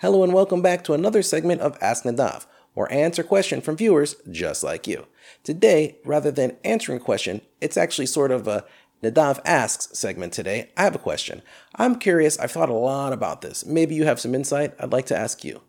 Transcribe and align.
Hello 0.00 0.24
and 0.24 0.32
welcome 0.32 0.62
back 0.62 0.82
to 0.84 0.94
another 0.94 1.20
segment 1.22 1.60
of 1.60 1.76
Ask 1.82 2.04
Nadav, 2.04 2.46
I 2.74 2.94
answer 2.94 3.22
questions 3.22 3.62
from 3.62 3.76
viewers 3.76 4.16
just 4.30 4.64
like 4.64 4.86
you. 4.86 5.06
Today, 5.44 5.98
rather 6.06 6.30
than 6.30 6.56
answering 6.64 7.00
question, 7.00 7.42
it's 7.60 7.76
actually 7.76 8.06
sort 8.06 8.30
of 8.30 8.48
a 8.48 8.64
Nadav 9.02 9.40
Asks 9.44 9.98
segment 9.98 10.32
today. 10.32 10.70
I 10.74 10.84
have 10.84 10.94
a 10.94 10.98
question. 10.98 11.42
I'm 11.74 11.96
curious, 11.96 12.38
I've 12.38 12.50
thought 12.50 12.70
a 12.70 12.72
lot 12.72 13.12
about 13.12 13.42
this. 13.42 13.66
Maybe 13.66 13.94
you 13.94 14.06
have 14.06 14.18
some 14.18 14.34
insight. 14.34 14.72
I'd 14.80 14.90
like 14.90 15.04
to 15.04 15.18
ask 15.18 15.44
you. 15.44 15.60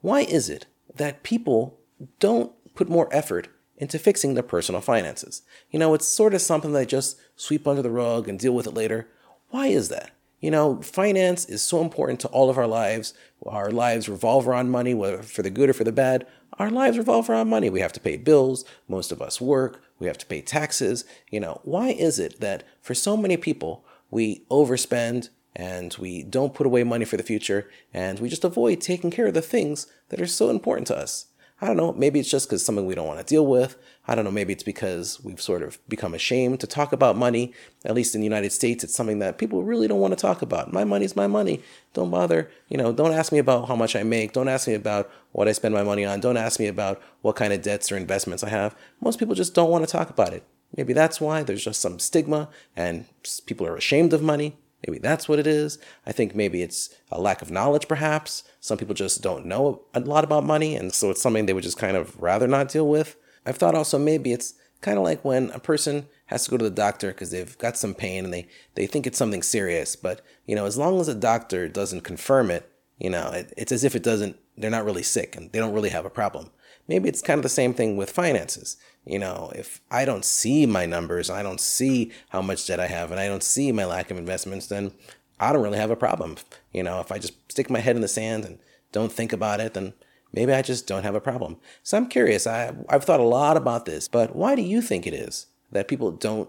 Why 0.00 0.20
is 0.20 0.48
it 0.48 0.64
that 0.94 1.22
people 1.22 1.78
don't 2.20 2.52
put 2.74 2.88
more 2.88 3.14
effort 3.14 3.48
into 3.76 3.98
fixing 3.98 4.32
their 4.32 4.42
personal 4.42 4.80
finances? 4.80 5.42
You 5.70 5.78
know, 5.78 5.92
it's 5.92 6.06
sort 6.06 6.32
of 6.32 6.40
something 6.40 6.72
they 6.72 6.86
just 6.86 7.20
sweep 7.36 7.68
under 7.68 7.82
the 7.82 7.90
rug 7.90 8.30
and 8.30 8.38
deal 8.38 8.54
with 8.54 8.66
it 8.66 8.72
later. 8.72 9.08
Why 9.50 9.66
is 9.66 9.90
that? 9.90 10.12
You 10.44 10.50
know, 10.50 10.82
finance 10.82 11.46
is 11.46 11.62
so 11.62 11.80
important 11.80 12.20
to 12.20 12.28
all 12.28 12.50
of 12.50 12.58
our 12.58 12.66
lives. 12.66 13.14
Our 13.46 13.70
lives 13.70 14.10
revolve 14.10 14.46
around 14.46 14.68
money, 14.68 14.92
whether 14.92 15.22
for 15.22 15.40
the 15.40 15.48
good 15.48 15.70
or 15.70 15.72
for 15.72 15.84
the 15.84 15.90
bad. 15.90 16.26
Our 16.58 16.68
lives 16.68 16.98
revolve 16.98 17.30
around 17.30 17.48
money. 17.48 17.70
We 17.70 17.80
have 17.80 17.94
to 17.94 18.00
pay 18.00 18.18
bills. 18.18 18.62
Most 18.86 19.10
of 19.10 19.22
us 19.22 19.40
work. 19.40 19.82
We 19.98 20.06
have 20.06 20.18
to 20.18 20.26
pay 20.26 20.42
taxes. 20.42 21.06
You 21.30 21.40
know, 21.40 21.62
why 21.64 21.92
is 21.92 22.18
it 22.18 22.40
that 22.40 22.62
for 22.82 22.94
so 22.94 23.16
many 23.16 23.38
people, 23.38 23.86
we 24.10 24.44
overspend 24.50 25.30
and 25.56 25.96
we 25.98 26.22
don't 26.22 26.52
put 26.52 26.66
away 26.66 26.84
money 26.84 27.06
for 27.06 27.16
the 27.16 27.22
future 27.22 27.70
and 27.94 28.18
we 28.18 28.28
just 28.28 28.44
avoid 28.44 28.82
taking 28.82 29.10
care 29.10 29.28
of 29.28 29.34
the 29.34 29.40
things 29.40 29.86
that 30.10 30.20
are 30.20 30.26
so 30.26 30.50
important 30.50 30.86
to 30.88 30.96
us? 30.98 31.28
I 31.60 31.68
don't 31.68 31.76
know, 31.76 31.92
maybe 31.92 32.18
it's 32.18 32.30
just 32.30 32.48
because 32.48 32.64
something 32.64 32.84
we 32.84 32.96
don't 32.96 33.06
want 33.06 33.20
to 33.20 33.24
deal 33.24 33.46
with. 33.46 33.76
I 34.06 34.14
don't 34.14 34.24
know, 34.24 34.30
maybe 34.30 34.52
it's 34.52 34.64
because 34.64 35.22
we've 35.22 35.40
sort 35.40 35.62
of 35.62 35.78
become 35.88 36.12
ashamed 36.12 36.60
to 36.60 36.66
talk 36.66 36.92
about 36.92 37.16
money. 37.16 37.54
At 37.84 37.94
least 37.94 38.14
in 38.14 38.20
the 38.20 38.26
United 38.26 38.50
States, 38.50 38.82
it's 38.82 38.94
something 38.94 39.20
that 39.20 39.38
people 39.38 39.62
really 39.62 39.86
don't 39.86 40.00
want 40.00 40.12
to 40.12 40.20
talk 40.20 40.42
about. 40.42 40.72
My 40.72 40.84
money's 40.84 41.16
my 41.16 41.26
money. 41.26 41.62
Don't 41.92 42.10
bother, 42.10 42.50
you 42.68 42.76
know, 42.76 42.92
don't 42.92 43.12
ask 43.12 43.32
me 43.32 43.38
about 43.38 43.68
how 43.68 43.76
much 43.76 43.94
I 43.94 44.02
make. 44.02 44.32
Don't 44.32 44.48
ask 44.48 44.66
me 44.66 44.74
about 44.74 45.10
what 45.32 45.48
I 45.48 45.52
spend 45.52 45.74
my 45.74 45.84
money 45.84 46.04
on. 46.04 46.20
Don't 46.20 46.36
ask 46.36 46.58
me 46.58 46.66
about 46.66 47.00
what 47.22 47.36
kind 47.36 47.52
of 47.52 47.62
debts 47.62 47.90
or 47.92 47.96
investments 47.96 48.42
I 48.42 48.48
have. 48.48 48.76
Most 49.00 49.18
people 49.18 49.34
just 49.34 49.54
don't 49.54 49.70
want 49.70 49.86
to 49.86 49.90
talk 49.90 50.10
about 50.10 50.32
it. 50.32 50.44
Maybe 50.76 50.92
that's 50.92 51.20
why 51.20 51.44
there's 51.44 51.64
just 51.64 51.80
some 51.80 52.00
stigma 52.00 52.48
and 52.76 53.06
people 53.46 53.66
are 53.66 53.76
ashamed 53.76 54.12
of 54.12 54.22
money. 54.22 54.56
Maybe 54.86 54.98
that's 54.98 55.28
what 55.28 55.38
it 55.38 55.46
is. 55.46 55.78
I 56.06 56.12
think 56.12 56.34
maybe 56.34 56.62
it's 56.62 56.90
a 57.10 57.20
lack 57.20 57.42
of 57.42 57.50
knowledge, 57.50 57.88
perhaps. 57.88 58.42
Some 58.60 58.78
people 58.78 58.94
just 58.94 59.22
don't 59.22 59.46
know 59.46 59.82
a 59.94 60.00
lot 60.00 60.24
about 60.24 60.44
money, 60.44 60.76
and 60.76 60.92
so 60.92 61.10
it's 61.10 61.22
something 61.22 61.46
they 61.46 61.52
would 61.52 61.62
just 61.62 61.78
kind 61.78 61.96
of 61.96 62.20
rather 62.20 62.46
not 62.46 62.68
deal 62.68 62.88
with. 62.88 63.16
I've 63.46 63.56
thought 63.56 63.74
also 63.74 63.98
maybe 63.98 64.32
it's 64.32 64.54
kind 64.80 64.98
of 64.98 65.04
like 65.04 65.24
when 65.24 65.50
a 65.50 65.58
person 65.58 66.06
has 66.26 66.44
to 66.44 66.50
go 66.50 66.58
to 66.58 66.64
the 66.64 66.70
doctor 66.70 67.08
because 67.08 67.30
they've 67.30 67.56
got 67.58 67.76
some 67.76 67.94
pain 67.94 68.24
and 68.24 68.34
they, 68.34 68.46
they 68.74 68.86
think 68.86 69.06
it's 69.06 69.18
something 69.18 69.42
serious. 69.42 69.96
But, 69.96 70.20
you 70.46 70.54
know, 70.54 70.66
as 70.66 70.76
long 70.76 71.00
as 71.00 71.08
a 71.08 71.14
doctor 71.14 71.68
doesn't 71.68 72.02
confirm 72.02 72.50
it, 72.50 72.70
you 72.98 73.10
know, 73.10 73.30
it, 73.30 73.52
it's 73.56 73.72
as 73.72 73.84
if 73.84 73.96
it 73.96 74.02
doesn't, 74.02 74.36
they're 74.56 74.70
not 74.70 74.84
really 74.84 75.02
sick 75.02 75.36
and 75.36 75.50
they 75.52 75.58
don't 75.58 75.74
really 75.74 75.90
have 75.90 76.04
a 76.04 76.10
problem. 76.10 76.50
Maybe 76.86 77.08
it's 77.08 77.22
kind 77.22 77.38
of 77.38 77.42
the 77.42 77.48
same 77.48 77.74
thing 77.74 77.96
with 77.96 78.10
finances. 78.10 78.76
You 79.06 79.18
know, 79.18 79.52
if 79.54 79.80
I 79.90 80.04
don't 80.04 80.24
see 80.24 80.66
my 80.66 80.86
numbers, 80.86 81.30
I 81.30 81.42
don't 81.42 81.60
see 81.60 82.12
how 82.30 82.42
much 82.42 82.66
debt 82.66 82.80
I 82.80 82.86
have, 82.86 83.10
and 83.10 83.20
I 83.20 83.26
don't 83.26 83.42
see 83.42 83.70
my 83.72 83.84
lack 83.84 84.10
of 84.10 84.18
investments, 84.18 84.66
then 84.66 84.92
I 85.38 85.52
don't 85.52 85.62
really 85.62 85.78
have 85.78 85.90
a 85.90 85.96
problem. 85.96 86.36
You 86.72 86.82
know, 86.82 87.00
if 87.00 87.12
I 87.12 87.18
just 87.18 87.34
stick 87.50 87.68
my 87.68 87.80
head 87.80 87.96
in 87.96 88.02
the 88.02 88.08
sand 88.08 88.44
and 88.44 88.58
don't 88.92 89.12
think 89.12 89.32
about 89.32 89.60
it, 89.60 89.74
then 89.74 89.92
maybe 90.32 90.52
I 90.52 90.62
just 90.62 90.86
don't 90.86 91.02
have 91.02 91.14
a 91.14 91.20
problem. 91.20 91.58
So 91.82 91.96
I'm 91.96 92.08
curious. 92.08 92.46
I, 92.46 92.74
I've 92.88 93.04
thought 93.04 93.20
a 93.20 93.24
lot 93.24 93.56
about 93.56 93.84
this, 93.84 94.08
but 94.08 94.34
why 94.34 94.54
do 94.54 94.62
you 94.62 94.80
think 94.80 95.06
it 95.06 95.14
is 95.14 95.46
that 95.72 95.88
people 95.88 96.10
don't 96.10 96.48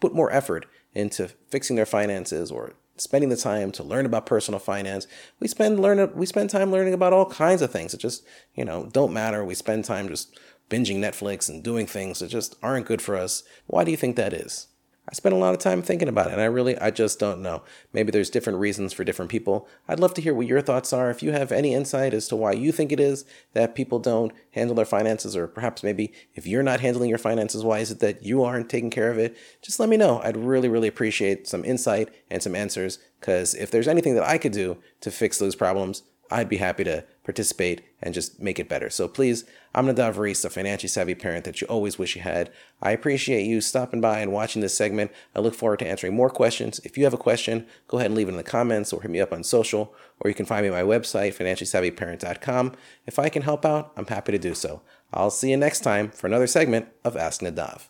put 0.00 0.14
more 0.14 0.32
effort 0.32 0.66
into 0.94 1.28
fixing 1.48 1.76
their 1.76 1.86
finances 1.86 2.50
or 2.50 2.74
spending 3.00 3.30
the 3.30 3.36
time 3.36 3.72
to 3.72 3.82
learn 3.82 4.06
about 4.06 4.26
personal 4.26 4.60
finance. 4.60 5.06
We 5.40 5.48
spend 5.48 5.80
learn 5.80 6.14
we 6.14 6.26
spend 6.26 6.50
time 6.50 6.70
learning 6.70 6.94
about 6.94 7.12
all 7.12 7.26
kinds 7.26 7.62
of 7.62 7.70
things 7.70 7.92
that 7.92 8.00
just, 8.00 8.24
you 8.54 8.64
know, 8.64 8.88
don't 8.92 9.12
matter. 9.12 9.44
We 9.44 9.54
spend 9.54 9.84
time 9.84 10.08
just 10.08 10.38
binging 10.68 10.98
Netflix 10.98 11.48
and 11.48 11.62
doing 11.62 11.86
things 11.86 12.20
that 12.20 12.28
just 12.28 12.56
aren't 12.62 12.86
good 12.86 13.02
for 13.02 13.16
us. 13.16 13.42
Why 13.66 13.84
do 13.84 13.90
you 13.90 13.96
think 13.96 14.16
that 14.16 14.32
is? 14.32 14.68
I 15.10 15.12
spent 15.14 15.34
a 15.34 15.38
lot 15.38 15.54
of 15.54 15.58
time 15.58 15.82
thinking 15.82 16.06
about 16.06 16.28
it, 16.28 16.34
and 16.34 16.40
I 16.40 16.44
really, 16.44 16.78
I 16.78 16.92
just 16.92 17.18
don't 17.18 17.42
know. 17.42 17.64
Maybe 17.92 18.12
there's 18.12 18.30
different 18.30 18.60
reasons 18.60 18.92
for 18.92 19.02
different 19.02 19.28
people. 19.28 19.66
I'd 19.88 19.98
love 19.98 20.14
to 20.14 20.22
hear 20.22 20.32
what 20.32 20.46
your 20.46 20.60
thoughts 20.60 20.92
are. 20.92 21.10
If 21.10 21.20
you 21.20 21.32
have 21.32 21.50
any 21.50 21.74
insight 21.74 22.14
as 22.14 22.28
to 22.28 22.36
why 22.36 22.52
you 22.52 22.70
think 22.70 22.92
it 22.92 23.00
is 23.00 23.24
that 23.52 23.74
people 23.74 23.98
don't 23.98 24.30
handle 24.52 24.76
their 24.76 24.84
finances, 24.84 25.36
or 25.36 25.48
perhaps 25.48 25.82
maybe 25.82 26.12
if 26.34 26.46
you're 26.46 26.62
not 26.62 26.78
handling 26.78 27.08
your 27.08 27.18
finances, 27.18 27.64
why 27.64 27.80
is 27.80 27.90
it 27.90 27.98
that 27.98 28.22
you 28.22 28.44
aren't 28.44 28.70
taking 28.70 28.90
care 28.90 29.10
of 29.10 29.18
it? 29.18 29.36
Just 29.62 29.80
let 29.80 29.88
me 29.88 29.96
know. 29.96 30.20
I'd 30.22 30.36
really, 30.36 30.68
really 30.68 30.86
appreciate 30.86 31.48
some 31.48 31.64
insight 31.64 32.08
and 32.30 32.40
some 32.40 32.54
answers, 32.54 33.00
because 33.18 33.54
if 33.56 33.72
there's 33.72 33.88
anything 33.88 34.14
that 34.14 34.28
I 34.28 34.38
could 34.38 34.52
do 34.52 34.78
to 35.00 35.10
fix 35.10 35.38
those 35.38 35.56
problems, 35.56 36.04
I'd 36.30 36.48
be 36.48 36.58
happy 36.58 36.84
to 36.84 37.04
participate 37.24 37.82
and 38.02 38.14
just 38.14 38.40
make 38.40 38.58
it 38.58 38.68
better. 38.68 38.88
So 38.88 39.08
please, 39.08 39.44
I'm 39.74 39.86
Nadav 39.86 40.16
Reese, 40.16 40.44
a 40.44 40.50
financially 40.50 40.88
savvy 40.88 41.14
parent 41.14 41.44
that 41.44 41.60
you 41.60 41.66
always 41.66 41.98
wish 41.98 42.16
you 42.16 42.22
had. 42.22 42.50
I 42.80 42.92
appreciate 42.92 43.44
you 43.44 43.60
stopping 43.60 44.00
by 44.00 44.20
and 44.20 44.32
watching 44.32 44.62
this 44.62 44.76
segment. 44.76 45.10
I 45.34 45.40
look 45.40 45.54
forward 45.54 45.80
to 45.80 45.86
answering 45.86 46.14
more 46.14 46.30
questions. 46.30 46.80
If 46.84 46.96
you 46.96 47.04
have 47.04 47.14
a 47.14 47.18
question, 47.18 47.66
go 47.88 47.98
ahead 47.98 48.10
and 48.10 48.16
leave 48.16 48.28
it 48.28 48.32
in 48.32 48.36
the 48.36 48.42
comments 48.42 48.92
or 48.92 49.02
hit 49.02 49.10
me 49.10 49.20
up 49.20 49.32
on 49.32 49.44
social, 49.44 49.94
or 50.20 50.30
you 50.30 50.34
can 50.34 50.46
find 50.46 50.62
me 50.62 50.68
at 50.68 50.84
my 50.84 50.98
website, 50.98 51.36
financiallysavvyparent.com. 51.36 52.72
If 53.06 53.18
I 53.18 53.28
can 53.28 53.42
help 53.42 53.64
out, 53.66 53.92
I'm 53.96 54.06
happy 54.06 54.32
to 54.32 54.38
do 54.38 54.54
so. 54.54 54.82
I'll 55.12 55.30
see 55.30 55.50
you 55.50 55.56
next 55.56 55.80
time 55.80 56.10
for 56.10 56.26
another 56.26 56.46
segment 56.46 56.88
of 57.04 57.16
Ask 57.16 57.42
Nadav. 57.42 57.89